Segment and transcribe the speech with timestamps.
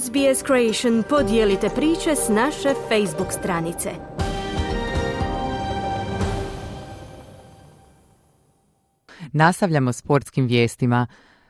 [0.00, 3.90] SBS Creation podijelite priče s naše Facebook stranice.
[9.32, 11.06] Nastavljamo sportskim vijestima.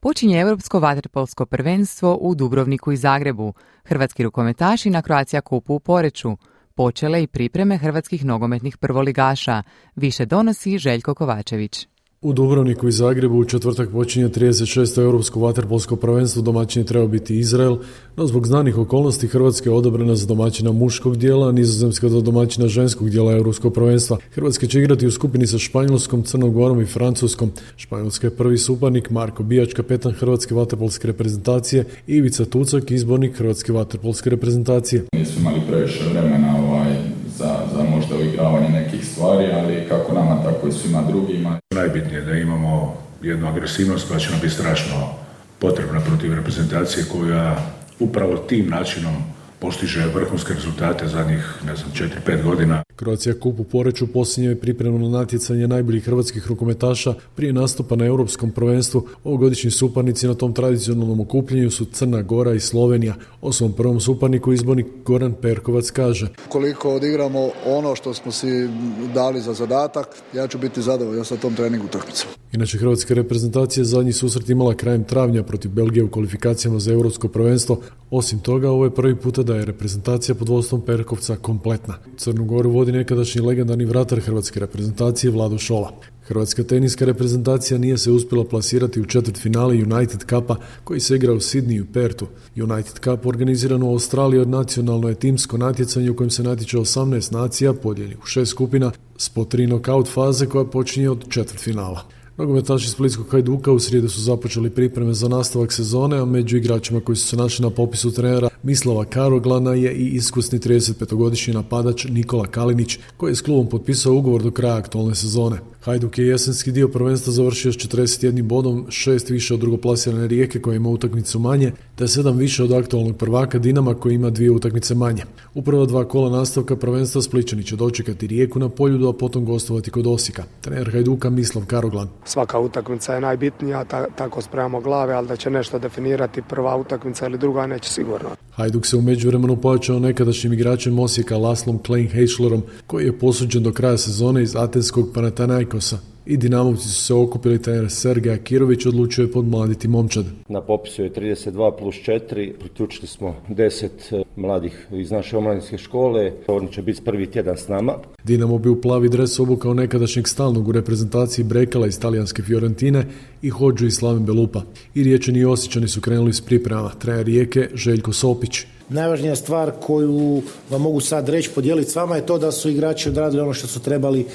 [0.00, 3.54] Počinje Europsko vaterpolsko prvenstvo u Dubrovniku i Zagrebu.
[3.84, 6.36] Hrvatski rukometaši na Croatia kupu u Poreću.
[6.74, 9.62] Počele i pripreme hrvatskih nogometnih prvoligaša.
[9.96, 11.88] Više donosi Željko Kovačević.
[12.24, 15.02] U Dubrovniku i Zagrebu u četvrtak počinje 36.
[15.02, 17.76] europsko vaterpolsko prvenstvo, domaćin je trebao biti Izrael,
[18.16, 23.10] no zbog znanih okolnosti Hrvatska je odobrena za domaćina muškog dijela, nizozemska za domaćina ženskog
[23.10, 24.16] dijela europskog prvenstva.
[24.34, 27.50] Hrvatska će igrati u skupini sa Španjolskom, Crnom Gorom i Francuskom.
[27.76, 34.30] Španjolska je prvi suparnik, Marko Bijač, kapetan Hrvatske vaterpolske reprezentacije Ivica Tucak, izbornik Hrvatske vaterpolske
[34.30, 35.04] reprezentacije.
[35.12, 36.94] Nismo imali previše vremena ovaj,
[37.38, 41.63] za, za možda uigravanje nekih stvari, ali kako nama, tako i svima drugima.
[41.74, 45.10] Najbitnije je da imamo jednu agresivnost koja će nam biti strašno
[45.58, 47.56] potrebna protiv reprezentacije koja
[47.98, 49.14] upravo tim načinom
[49.58, 51.90] postiže vrhunske rezultate zadnjih, ne znam,
[52.26, 52.82] 4-5 godina.
[52.96, 58.50] Croatia Kup u Poreću posljednje je pripremno natjecanje najboljih hrvatskih rukometaša prije nastupa na europskom
[58.50, 59.06] prvenstvu.
[59.24, 63.14] Ovogodišnji suparnici na tom tradicionalnom okupljenju su Crna Gora i Slovenija.
[63.40, 66.28] O svom prvom suparniku izbornik Goran Perkovac kaže.
[66.48, 68.68] Koliko odigramo ono što smo si
[69.14, 72.28] dali za zadatak, ja ću biti zadovoljan sa tom treningu utakmicom.
[72.52, 77.80] Inače, hrvatska reprezentacija zadnji susret imala krajem travnja protiv Belgije u kvalifikacijama za europsko prvenstvo.
[78.10, 81.94] Osim toga, ovo je prvi puta da je reprezentacija pod vodstvom Perkovca kompletna.
[82.16, 85.92] Crnu Goru vodi nekadašnji legendarni vratar hrvatske reprezentacije Vlado Šola.
[86.26, 91.32] Hrvatska teniska reprezentacija nije se uspjela plasirati u četvrt finale United Cupa koji se igra
[91.32, 92.26] u Sydney u Pertu.
[92.56, 97.32] United Cup organiziran u Australiji od nacionalno je timsko natjecanje u kojem se natječe 18
[97.32, 102.08] nacija podijeljenih u šest skupina s po tri knockout faze koja počinje od četvrt finala.
[102.36, 107.16] Nogometaši Splitskog Hajduka u srijedu su započeli pripreme za nastavak sezone, a među igračima koji
[107.16, 112.98] su se našli na popisu trenera Mislava Karoglana je i iskusni 35-godišnji napadač Nikola Kalinić,
[113.16, 115.58] koji je s klubom potpisao ugovor do kraja aktualne sezone.
[115.84, 120.76] Hajduk je jesenski dio prvenstva završio s 41 bodom, šest više od drugoplasirane Rijeke koja
[120.76, 125.22] ima utakmicu manje, te sedam više od aktualnog prvaka Dinama koji ima dvije utakmice manje.
[125.54, 130.06] U dva kola nastavka prvenstva Spličani će dočekati Rijeku na poljudu, a potom gostovati kod
[130.06, 130.44] Osika.
[130.60, 132.08] Trener Hajduka Mislav Karoglan.
[132.24, 133.84] Svaka utakmica je najbitnija,
[134.16, 138.28] tako spremamo glave, ali da će nešto definirati prva utakmica ili druga neće sigurno.
[138.52, 143.72] Hajduk se u međuvremenu pojačao nekadašnjim igračem Osijeka Laslom Klein Heischlerom, koji je posuđen do
[143.72, 149.32] kraja sezone iz atenskog Panathinaikosa i Dinamovci su se okupili, trener Sergej Akirović odlučio je
[149.32, 150.24] podmladiti momčad.
[150.48, 156.32] Na popisu je 32 plus 4, priključili smo 10 e, mladih iz naše omladinske škole,
[156.46, 157.94] oni će biti prvi tjedan s nama.
[158.24, 163.06] Dinamo bi u plavi dres obukao nekadašnjeg stalnog u reprezentaciji Brekala iz talijanske Fiorentine
[163.42, 164.62] i Hođu iz Slaven Belupa.
[164.94, 168.64] I riječani i osjećani su krenuli s pripremama, trener Rijeke Željko Sopić.
[168.88, 173.08] Najvažnija stvar koju vam mogu sad reći, podijeliti s vama je to da su igrači
[173.08, 174.26] odradili ono što su trebali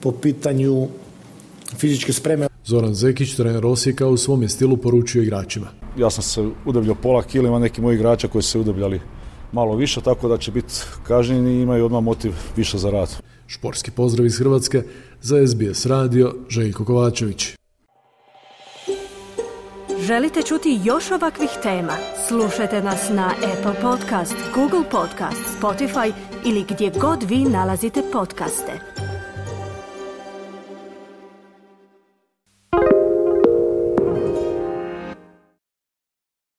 [0.00, 0.88] po pitanju
[1.76, 2.46] fizičke spreme.
[2.64, 5.66] Zoran Zekić, trener Osijeka, u svom je stilu poručio igračima.
[5.98, 9.00] Ja sam se udavljao pola kilima, neki moji igrača koji su se udavljali
[9.52, 10.74] malo više, tako da će biti
[11.06, 13.16] kažnjeni i imaju odmah motiv više za rad.
[13.46, 14.82] Šporski pozdrav iz Hrvatske
[15.22, 17.58] za SBS radio Željko Kovačević.
[20.00, 21.92] Želite čuti još ovakvih tema?
[22.28, 26.12] Slušajte nas na Apple Podcast, Google Podcast, Spotify
[26.46, 28.97] ili gdje god vi nalazite podcaste.